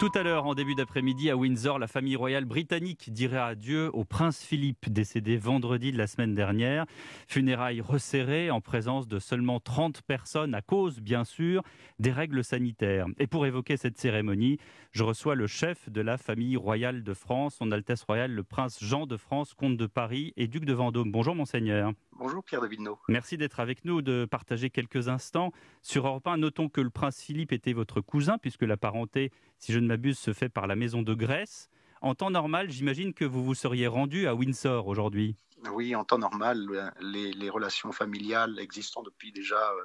[0.00, 4.04] Tout à l'heure, en début d'après-midi, à Windsor, la famille royale britannique dirait adieu au
[4.04, 6.84] prince Philippe, décédé vendredi de la semaine dernière.
[7.28, 11.62] Funérailles resserrées en présence de seulement 30 personnes à cause, bien sûr,
[12.00, 13.06] des règles sanitaires.
[13.20, 14.58] Et pour évoquer cette cérémonie,
[14.90, 18.82] je reçois le chef de la famille royale de France, son Altesse royale, le prince
[18.82, 21.12] Jean de France, comte de Paris et duc de Vendôme.
[21.12, 21.92] Bonjour, monseigneur.
[22.16, 22.94] Bonjour Pierre de Villeneuve.
[23.08, 25.52] Merci d'être avec nous, de partager quelques instants
[25.82, 26.36] sur Europe 1.
[26.36, 30.18] Notons que le prince Philippe était votre cousin, puisque la parenté, si je ne m'abuse,
[30.18, 31.68] se fait par la maison de Grèce.
[32.00, 35.36] En temps normal, j'imagine que vous vous seriez rendu à Windsor aujourd'hui.
[35.72, 39.84] Oui, en temps normal, les, relations familiales existant depuis déjà euh,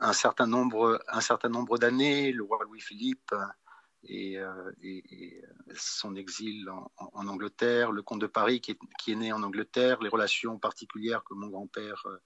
[0.00, 0.98] un certain nombre,
[1.78, 2.32] d'années.
[2.32, 3.32] Le roi Louis-Philippe
[4.04, 5.40] et, euh, et,
[5.76, 8.72] son exil en, Angleterre, le comte de Paris qui
[9.12, 12.16] est, né en Angleterre, les relations particulières que mon grand-père euh,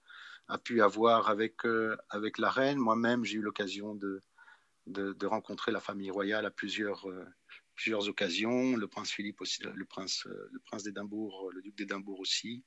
[0.47, 2.77] a pu avoir euh, avec la reine.
[2.77, 4.23] Moi-même, j'ai eu l'occasion de,
[4.87, 7.07] de, rencontrer la famille royale à plusieurs,
[7.75, 12.63] plusieurs occasions, le prince Philippe aussi, le prince, le prince d'Édimbourg, le duc d'Édimbourg aussi.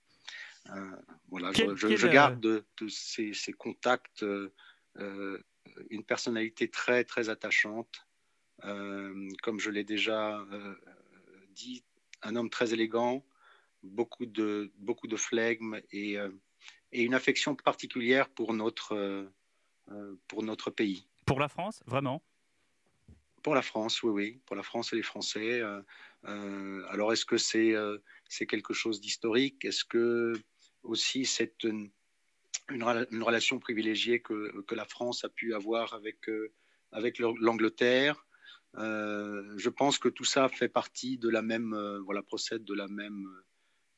[1.29, 4.25] voilà, je, garde de, ces, ces, contacts
[4.97, 8.09] une personnalité très, très attachante
[8.65, 10.75] euh, comme je l'ai déjà euh,
[11.51, 11.85] dit,
[12.23, 13.25] un homme très élégant,
[13.83, 16.31] beaucoup de, beaucoup de flegme et, euh,
[16.93, 19.31] et une affection particulière pour notre,
[20.27, 21.07] pour notre pays.
[21.29, 22.23] Pour la France, vraiment?
[23.43, 25.63] Pour la France, oui, oui, pour la France et les Français.
[26.25, 27.75] alors, est-ce que c'est
[28.29, 29.65] c'est quelque chose d'historique?
[29.65, 30.33] Est-ce que
[30.83, 31.91] aussi c'est une,
[33.23, 36.29] relation privilégiée que, la France a pu avoir avec,
[36.93, 38.27] avec l'Angleterre?
[38.77, 42.75] Euh, je pense que tout ça fait partie de la même, euh, voilà, procède de
[42.75, 43.27] la même,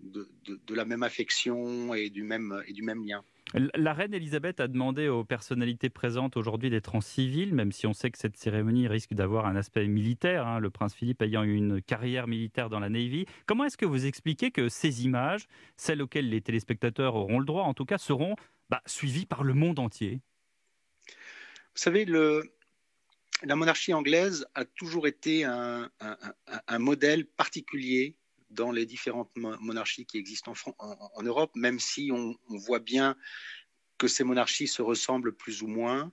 [0.00, 3.25] de, de, la même affection et du même, et du même lien.
[3.55, 7.93] La reine Elisabeth a demandé aux personnalités présentes aujourd'hui d'être en civil, même si on
[7.93, 11.56] sait que cette cérémonie risque d'avoir un aspect militaire, hein, le prince Philippe ayant eu
[11.56, 13.27] une carrière militaire dans la Navy.
[13.47, 17.65] Comment est-ce que vous expliquez que ces images, celles auxquelles les téléspectateurs auront le droit
[17.65, 18.37] en tout cas, seront
[18.69, 20.21] bah, suivies par le monde entier?
[21.75, 25.91] Vous savez, la monarchie anglaise a toujours été un,
[26.78, 28.15] modèle particulier
[28.50, 33.16] dans les différentes monarchies qui existent en, Europe, même si on, voit bien
[33.99, 36.12] que ces monarchies se ressemblent plus ou moins.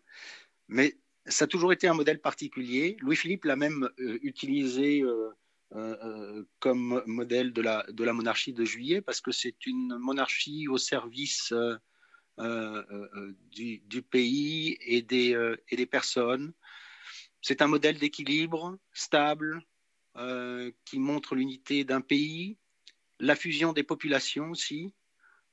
[0.67, 2.97] Mais ça a toujours été un modèle particulier.
[3.01, 5.31] Louis-Philippe l'a même euh, utilisé euh,
[5.73, 11.53] euh, comme modèle de la, monarchie de juillet, parce que c'est une monarchie au service
[13.51, 16.53] du, pays et des personnes.
[17.41, 19.61] C'est un modèle d'équilibre stable
[20.17, 22.57] euh, qui montre l'unité d'un pays,
[23.19, 24.95] la fusion des populations aussi,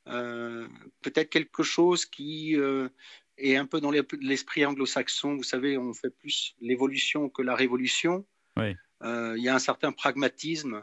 [0.08, 0.66] euh,
[1.02, 2.88] peut-être quelque chose qui euh,
[3.36, 5.36] est un peu dans l'esprit anglo-saxon.
[5.36, 8.26] Vous savez, on fait plus l'évolution que la révolution.
[8.56, 10.82] Il y a un certain pragmatisme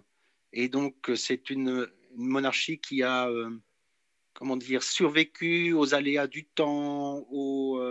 [0.54, 3.32] et donc c'est une, une, monarchie qui a
[4.34, 7.82] comment dire survécu aux aléas du temps, aux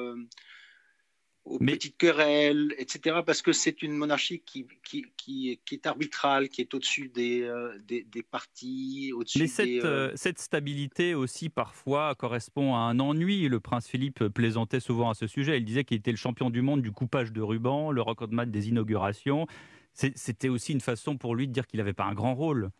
[1.44, 3.20] aux petites querelles, etc.
[3.24, 7.78] Parce que c'est une monarchie qui, qui, qui, est arbitrale, qui est au-dessus des, euh,
[7.86, 13.00] des, des, partis, au-dessus Mais cette, euh, euh, cette, stabilité aussi parfois correspond à un
[13.00, 13.48] ennui.
[13.48, 15.58] Le prince Philippe plaisantait souvent à ce sujet.
[15.58, 18.68] Il disait qu'il était le champion du monde du coupage de ruban, le recordman des
[18.68, 19.46] inaugurations.
[19.92, 22.70] C'était aussi une façon pour lui de dire qu'il n'avait pas un grand rôle.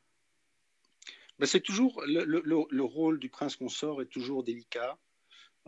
[1.41, 4.99] Ben c'est toujours le, le, le, rôle du prince consort est toujours délicat.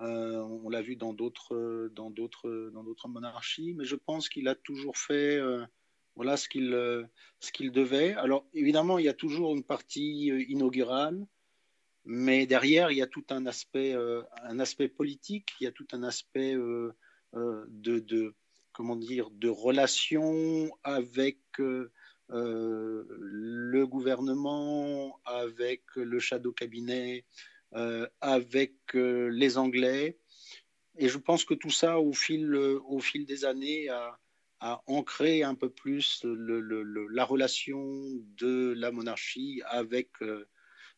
[0.00, 4.48] Euh, on l'a vu dans d'autres, dans d'autres, dans d'autres monarchies, mais je pense qu'il
[4.48, 5.64] a toujours fait euh,
[6.16, 6.72] voilà ce qu'il,
[7.40, 8.14] ce qu'il devait.
[8.14, 11.26] Alors évidemment, il y a toujours une partie euh, inaugurale,
[12.04, 13.94] mais derrière, il y a tout un aspect,
[14.42, 16.94] un aspect politique, il y a tout un aspect de,
[17.68, 18.34] de,
[18.72, 21.38] comment dire, de relation avec
[22.28, 27.61] le gouvernement, avec le shadow cabinet, euh,
[28.20, 30.18] avec euh, les Anglais.
[30.98, 34.18] Et je pense que tout ça, au fil, au fil des années, a,
[34.86, 37.82] ancré un peu plus la relation
[38.36, 40.48] de la monarchie avec, euh,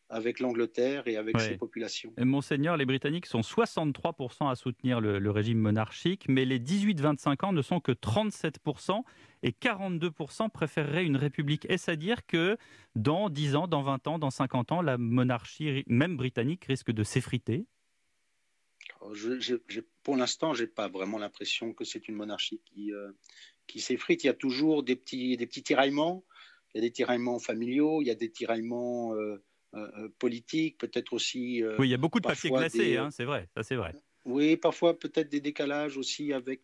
[0.08, 2.12] avec l'Angleterre et avec ses populations.
[2.18, 7.62] Monseigneur, les Britanniques sont 63% à soutenir le, régime monarchique, mais les 18-25 ans ne
[7.62, 9.02] sont que 37%
[9.42, 11.66] et 42% préféreraient une république.
[11.68, 12.56] Est-ce à dire que
[12.94, 17.02] dans 10 ans, dans 20 ans, dans 50 ans, la monarchie, même britannique, risque de
[17.02, 17.66] s'effriter?
[19.12, 19.56] Je,
[20.02, 23.10] Pour l'instant, je n'ai pas vraiment l'impression que c'est une monarchie qui, euh,
[23.66, 24.24] qui s'effrite.
[24.24, 26.24] Il y a toujours des petits, des petits tiraillements.
[26.74, 29.14] Il y a des tiraillements familiaux, il y a des tiraillements...
[29.14, 29.42] Euh,
[29.74, 31.62] euh, euh, politique, peut-être aussi.
[31.62, 33.92] Euh, oui, il y a beaucoup de papiers glacés, hein, c'est vrai, ça c'est vrai.
[34.24, 36.62] Oui, parfois peut-être des décalages aussi avec,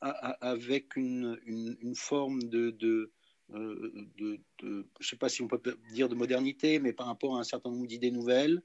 [0.00, 3.12] avec une, une, forme de, de,
[3.50, 5.60] de, je ne sais pas si on peut
[5.92, 8.62] dire de modernité, mais par rapport à un certain nombre d'idées nouvelles.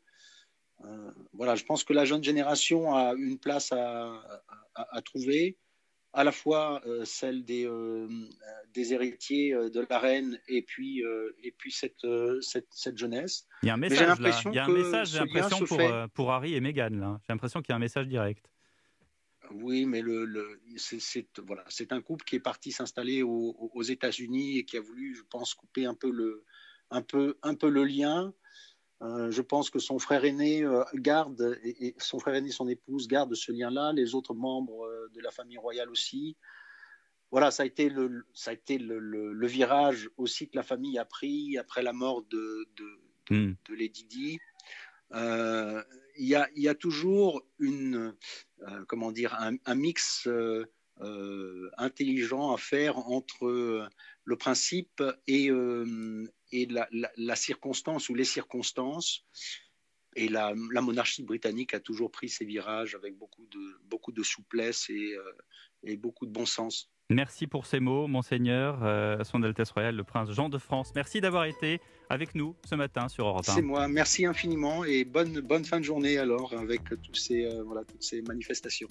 [1.33, 4.41] voilà, je pense que la jeune génération a une place à,
[4.75, 5.57] à, à trouver
[6.17, 8.07] à la fois euh, celle des, euh,
[8.73, 11.03] des héritiers euh, de la reine et puis,
[11.43, 12.05] et puis cette,
[12.41, 13.45] cette, cette, jeunesse.
[13.61, 14.41] Il y a un message, là.
[14.45, 15.79] Il y a un message j'ai l'impression, pour,
[16.15, 17.19] pour, Harry et Meghan.
[17.21, 18.49] J'ai l'impression qu'il y a un message direct.
[19.51, 24.57] Oui, mais le, le c'est voilà, un couple qui est parti s'installer aux, aux États-Unis
[24.57, 26.43] et qui a voulu, je pense, couper un peu le,
[26.89, 28.33] un peu, un peu le lien.
[29.03, 33.07] Euh, je pense que son frère aîné euh, garde, et, son frère aîné, son épouse
[33.07, 36.35] gardent ce lien-là, les autres membres euh, de la famille royale aussi.
[37.29, 40.97] Voilà, ça a été le, ça a été le, le, virage aussi que la famille
[40.97, 43.55] a pris après la mort de, de, hmm.
[43.67, 44.39] de, Lady Di.
[45.13, 48.15] Il y, a, y, a, toujours une,
[48.87, 50.27] comment dire, un, un mix
[51.77, 53.87] intelligent à faire entre
[54.23, 55.49] le principe et,
[56.51, 59.25] et la, la, circonstance ou les circonstances.
[60.15, 64.23] Et la, la, monarchie britannique a toujours pris ses virages avec beaucoup de, beaucoup de
[64.23, 65.31] souplesse et, euh,
[65.83, 66.89] et beaucoup de bon sens.
[67.09, 70.91] Merci pour ces mots, monseigneur, euh, son Altesse royale, le prince Jean de France.
[70.93, 71.79] Merci d'avoir été
[72.09, 73.53] avec nous ce matin sur Europe 1.
[73.53, 77.63] C'est moi, merci infiniment et bonne, bonne fin de journée alors avec tous ces, euh,
[77.63, 78.85] voilà, toutes ces manifestations.